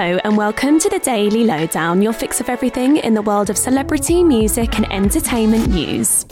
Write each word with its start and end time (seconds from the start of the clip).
Hello, 0.00 0.20
and 0.22 0.36
welcome 0.36 0.78
to 0.78 0.88
the 0.88 1.00
Daily 1.00 1.42
Lowdown, 1.42 2.00
your 2.00 2.12
fix 2.12 2.40
of 2.40 2.48
everything 2.48 2.98
in 2.98 3.14
the 3.14 3.22
world 3.22 3.50
of 3.50 3.58
celebrity, 3.58 4.22
music, 4.22 4.76
and 4.76 4.92
entertainment 4.92 5.70
news. 5.70 6.24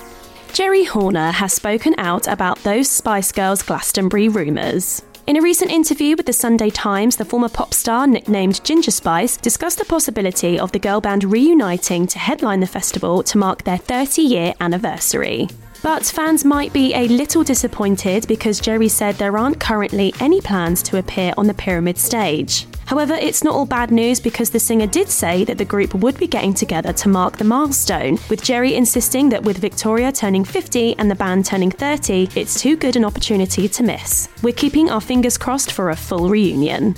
Geri 0.53 0.85
Horner 0.85 1.33
has 1.33 1.53
spoken 1.53 1.93
out 1.99 2.29
about 2.29 2.63
those 2.63 2.89
Spice 2.89 3.33
Girls 3.33 3.65
Glastonbury 3.65 4.29
rumours. 4.29 5.03
In 5.27 5.37
a 5.37 5.43
recent 5.43 5.73
interview 5.73 6.15
with 6.15 6.27
the 6.27 6.33
Sunday 6.33 6.71
Times, 6.71 7.17
the 7.17 7.25
former 7.25 7.49
pop 7.49 7.75
star, 7.75 8.07
nicknamed 8.07 8.63
Ginger 8.63 8.93
Spice, 8.93 9.37
discussed 9.37 9.79
the 9.79 9.85
possibility 9.85 10.61
of 10.61 10.71
the 10.71 10.79
girl 10.79 11.01
band 11.01 11.25
reuniting 11.25 12.07
to 12.07 12.21
headline 12.21 12.61
the 12.61 12.69
festival 12.69 13.25
to 13.25 13.37
mark 13.37 13.65
their 13.65 13.79
30 13.79 14.23
year 14.23 14.55
anniversary. 14.61 15.49
But 15.83 16.05
fans 16.05 16.45
might 16.45 16.73
be 16.73 16.95
a 16.95 17.09
little 17.09 17.43
disappointed 17.43 18.29
because 18.29 18.61
Geri 18.61 18.89
said 18.89 19.17
there 19.17 19.37
aren't 19.37 19.59
currently 19.59 20.15
any 20.21 20.41
plans 20.41 20.85
to 20.85 20.99
appear 20.99 21.35
on 21.37 21.49
the 21.49 21.55
Pyramid 21.55 21.99
stage. 21.99 22.69
However, 22.87 23.15
it's 23.15 23.43
not 23.43 23.55
all 23.55 23.67
bad 23.67 23.91
news 23.91 24.21
because 24.21 24.51
the 24.51 24.61
singer 24.61 24.87
did 24.87 25.09
say 25.09 25.45
that 25.45 25.59
the 25.59 25.65
group 25.65 25.93
would 25.95 26.17
be 26.19 26.29
getting 26.29 26.55
together 26.55 26.93
to 26.93 27.09
mark 27.09 27.37
the 27.37 27.45
milestone, 27.45 28.19
with 28.31 28.43
Geri 28.43 28.75
insisting 28.75 29.29
that 29.31 29.43
with 29.43 29.59
Victoria 29.59 30.13
turning 30.13 30.45
50 30.45 30.97
and 30.99 31.11
the 31.11 31.17
band 31.17 31.45
turning 31.45 31.71
30, 31.71 32.31
it's 32.37 32.61
too 32.61 32.77
good 32.77 32.95
an 32.95 33.05
opportunity 33.05 33.69
to 33.69 33.83
miss. 33.83 34.29
We're 34.41 34.55
keeping 34.55 34.89
our 34.89 35.01
fingers 35.01 35.37
crossed 35.37 35.73
for 35.73 35.91
a 35.91 35.97
full 35.97 36.29
reunion. 36.29 36.95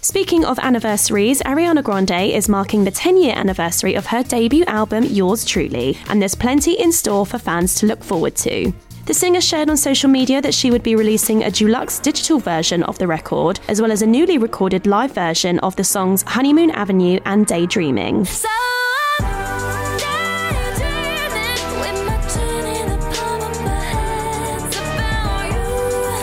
Speaking 0.00 0.44
of 0.44 0.58
anniversaries, 0.58 1.42
Ariana 1.42 1.82
Grande 1.84 2.32
is 2.32 2.48
marking 2.48 2.84
the 2.84 2.90
10 2.90 3.18
year 3.18 3.34
anniversary 3.36 3.94
of 3.94 4.06
her 4.06 4.22
debut 4.22 4.64
album, 4.64 5.04
Yours 5.04 5.44
Truly, 5.44 5.96
and 6.08 6.20
there's 6.20 6.34
plenty 6.34 6.72
in 6.72 6.92
store 6.92 7.26
for 7.26 7.38
fans 7.38 7.74
to 7.76 7.86
look 7.86 8.02
forward 8.02 8.34
to. 8.36 8.72
The 9.08 9.14
singer 9.14 9.40
shared 9.40 9.70
on 9.70 9.78
social 9.78 10.10
media 10.10 10.42
that 10.42 10.52
she 10.52 10.70
would 10.70 10.82
be 10.82 10.94
releasing 10.94 11.42
a 11.42 11.50
deluxe 11.50 11.98
digital 11.98 12.38
version 12.38 12.82
of 12.82 12.98
the 12.98 13.06
record, 13.06 13.58
as 13.66 13.80
well 13.80 13.90
as 13.90 14.02
a 14.02 14.06
newly 14.06 14.36
recorded 14.36 14.86
live 14.86 15.12
version 15.12 15.58
of 15.60 15.74
the 15.76 15.82
songs 15.82 16.22
Honeymoon 16.26 16.70
Avenue 16.72 17.18
and 17.24 17.46
Daydreaming. 17.46 18.26
So- 18.26 18.48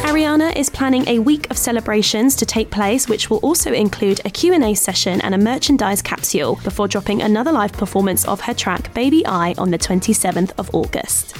Ariana 0.03 0.55
is 0.55 0.69
planning 0.69 1.07
a 1.07 1.17
week 1.17 1.49
of 1.49 1.57
celebrations 1.57 2.35
to 2.35 2.45
take 2.45 2.69
place 2.69 3.09
which 3.09 3.31
will 3.31 3.39
also 3.39 3.73
include 3.73 4.21
a 4.25 4.29
Q&A 4.29 4.75
session 4.75 5.21
and 5.21 5.33
a 5.33 5.39
merchandise 5.39 6.03
capsule 6.03 6.59
before 6.63 6.87
dropping 6.87 7.23
another 7.23 7.51
live 7.51 7.73
performance 7.73 8.25
of 8.25 8.41
her 8.41 8.53
track 8.53 8.93
Baby 8.93 9.25
I 9.25 9.55
on 9.57 9.71
the 9.71 9.79
27th 9.79 10.51
of 10.59 10.69
August. 10.71 11.35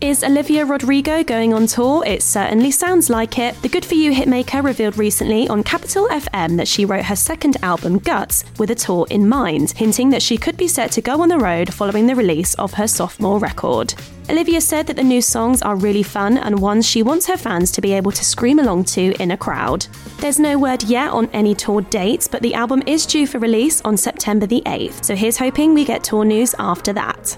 Is 0.00 0.24
Olivia 0.24 0.64
Rodrigo 0.64 1.22
going 1.22 1.52
on 1.52 1.66
tour? 1.66 2.02
It 2.06 2.22
certainly 2.22 2.70
sounds 2.70 3.10
like 3.10 3.38
it. 3.38 3.60
The 3.60 3.68
Good 3.68 3.84
For 3.84 3.96
You 3.96 4.12
hitmaker 4.12 4.64
revealed 4.64 4.96
recently 4.96 5.46
on 5.46 5.62
Capital 5.62 6.08
FM 6.08 6.56
that 6.56 6.66
she 6.66 6.86
wrote 6.86 7.04
her 7.04 7.14
second 7.14 7.58
album, 7.62 7.98
Guts, 7.98 8.46
with 8.58 8.70
a 8.70 8.74
tour 8.74 9.06
in 9.10 9.28
mind, 9.28 9.72
hinting 9.72 10.08
that 10.08 10.22
she 10.22 10.38
could 10.38 10.56
be 10.56 10.68
set 10.68 10.90
to 10.92 11.02
go 11.02 11.20
on 11.20 11.28
the 11.28 11.36
road 11.36 11.74
following 11.74 12.06
the 12.06 12.14
release 12.14 12.54
of 12.54 12.72
her 12.72 12.88
sophomore 12.88 13.38
record. 13.38 13.92
Olivia 14.30 14.62
said 14.62 14.86
that 14.86 14.96
the 14.96 15.02
new 15.02 15.20
songs 15.20 15.60
are 15.60 15.76
really 15.76 16.02
fun 16.02 16.38
and 16.38 16.58
ones 16.58 16.86
she 16.86 17.02
wants 17.02 17.26
her 17.26 17.36
fans 17.36 17.70
to 17.72 17.82
be 17.82 17.92
able 17.92 18.12
to 18.12 18.24
scream 18.24 18.58
along 18.58 18.84
to 18.84 19.12
in 19.20 19.32
a 19.32 19.36
crowd. 19.36 19.86
There's 20.20 20.40
no 20.40 20.58
word 20.58 20.82
yet 20.84 21.10
on 21.10 21.28
any 21.34 21.54
tour 21.54 21.82
dates, 21.82 22.26
but 22.26 22.40
the 22.40 22.54
album 22.54 22.82
is 22.86 23.04
due 23.04 23.26
for 23.26 23.38
release 23.38 23.82
on 23.82 23.98
September 23.98 24.46
the 24.46 24.62
8th, 24.64 25.04
so 25.04 25.14
here's 25.14 25.36
hoping 25.36 25.74
we 25.74 25.84
get 25.84 26.02
tour 26.02 26.24
news 26.24 26.54
after 26.58 26.94
that. 26.94 27.36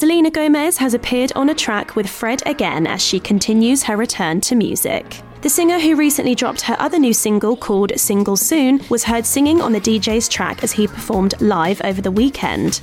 Selena 0.00 0.30
Gomez 0.30 0.78
has 0.78 0.94
appeared 0.94 1.30
on 1.36 1.50
a 1.50 1.54
track 1.54 1.94
with 1.94 2.08
Fred 2.08 2.42
again 2.46 2.86
as 2.86 3.02
she 3.02 3.20
continues 3.20 3.82
her 3.82 3.98
return 3.98 4.40
to 4.40 4.54
music. 4.54 5.20
The 5.42 5.50
singer, 5.50 5.78
who 5.78 5.94
recently 5.94 6.34
dropped 6.34 6.62
her 6.62 6.76
other 6.78 6.98
new 6.98 7.12
single 7.12 7.54
called 7.54 7.92
Single 8.00 8.38
Soon, 8.38 8.80
was 8.88 9.04
heard 9.04 9.26
singing 9.26 9.60
on 9.60 9.72
the 9.72 9.78
DJ's 9.78 10.26
track 10.26 10.64
as 10.64 10.72
he 10.72 10.86
performed 10.86 11.38
live 11.42 11.82
over 11.84 12.00
the 12.00 12.10
weekend. 12.10 12.76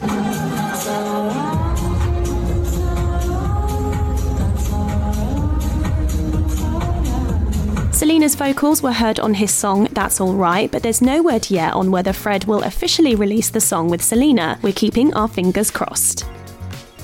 Selena's 7.95 8.35
vocals 8.35 8.83
were 8.83 8.93
heard 8.93 9.19
on 9.19 9.33
his 9.33 9.51
song 9.51 9.87
That's 9.91 10.21
Alright, 10.21 10.71
but 10.71 10.83
there's 10.83 11.01
no 11.01 11.23
word 11.23 11.49
yet 11.49 11.73
on 11.73 11.89
whether 11.89 12.13
Fred 12.13 12.45
will 12.45 12.61
officially 12.61 13.15
release 13.15 13.49
the 13.49 13.59
song 13.59 13.89
with 13.89 14.03
Selena. 14.03 14.59
We're 14.61 14.71
keeping 14.71 15.15
our 15.15 15.27
fingers 15.27 15.71
crossed. 15.71 16.23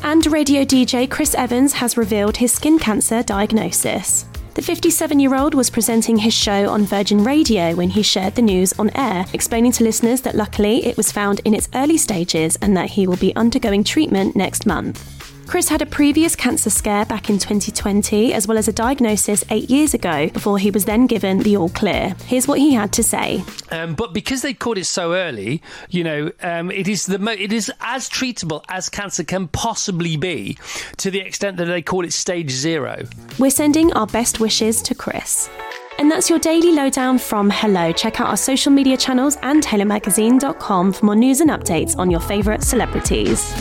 And 0.06 0.26
radio 0.26 0.66
DJ 0.66 1.10
Chris 1.10 1.34
Evans 1.34 1.72
has 1.72 1.96
revealed 1.96 2.36
his 2.36 2.52
skin 2.52 2.78
cancer 2.78 3.24
diagnosis. 3.24 4.26
The 4.54 4.62
57 4.62 5.18
year 5.18 5.34
old 5.34 5.54
was 5.54 5.70
presenting 5.70 6.18
his 6.18 6.34
show 6.34 6.70
on 6.70 6.84
Virgin 6.84 7.24
Radio 7.24 7.74
when 7.74 7.90
he 7.90 8.04
shared 8.04 8.36
the 8.36 8.42
news 8.42 8.74
on 8.78 8.92
air, 8.96 9.26
explaining 9.32 9.72
to 9.72 9.86
listeners 9.86 10.20
that 10.22 10.36
luckily 10.36 10.86
it 10.86 10.98
was 10.98 11.10
found 11.10 11.40
in 11.46 11.54
its 11.54 11.70
early 11.74 11.98
stages 11.98 12.58
and 12.58 12.76
that 12.76 12.90
he 12.90 13.08
will 13.08 13.16
be 13.16 13.34
undergoing 13.38 13.82
treatment 13.82 14.36
next 14.36 14.66
month. 14.66 15.23
Chris 15.54 15.70
had 15.70 15.84
a 15.84 15.86
previous 15.86 16.36
cancer 16.36 16.72
scare 16.72 17.06
back 17.06 17.30
in 17.30 17.38
2020, 17.38 18.34
as 18.34 18.48
well 18.48 18.58
as 18.58 18.68
a 18.68 18.74
diagnosis 18.74 19.44
eight 19.52 19.70
years 19.70 19.94
ago, 19.94 20.28
before 20.30 20.58
he 20.58 20.72
was 20.72 20.86
then 20.86 21.06
given 21.06 21.38
the 21.38 21.56
all 21.56 21.70
clear. 21.70 22.16
Here's 22.26 22.48
what 22.48 22.58
he 22.58 22.74
had 22.74 22.92
to 22.94 23.04
say. 23.04 23.44
Um, 23.70 23.94
but 23.94 24.14
because 24.14 24.42
they 24.42 24.56
caught 24.56 24.80
it 24.80 24.86
so 24.86 25.14
early, 25.14 25.62
you 25.92 26.04
know, 26.04 26.32
um, 26.42 26.72
it 26.72 26.88
is 26.88 27.06
the 27.06 27.20
mo- 27.20 27.34
it 27.34 27.54
is 27.54 27.72
as 27.82 28.10
treatable 28.10 28.64
as 28.68 28.90
cancer 28.90 29.24
can 29.24 29.48
possibly 29.48 30.18
be, 30.18 30.58
to 30.98 31.12
the 31.12 31.20
extent 31.20 31.58
that 31.58 31.66
they 31.66 31.84
call 31.84 32.04
it 32.04 32.14
stage 32.14 32.50
zero. 32.50 33.04
We're 33.38 33.52
sending 33.52 33.94
our 33.94 34.08
best 34.08 34.40
wishes 34.40 34.82
to 34.82 34.96
Chris. 34.96 35.52
And 36.00 36.10
that's 36.10 36.32
your 36.32 36.40
daily 36.40 36.72
lowdown 36.72 37.20
from 37.20 37.52
Hello. 37.52 37.92
Check 37.92 38.20
out 38.20 38.26
our 38.26 38.38
social 38.38 38.72
media 38.72 38.98
channels 38.98 39.38
and 39.44 39.62
HelloMagazine.com 39.62 40.94
for 40.94 41.06
more 41.06 41.16
news 41.16 41.42
and 41.42 41.52
updates 41.52 41.96
on 41.96 42.10
your 42.10 42.22
favourite 42.22 42.64
celebrities. 42.64 43.54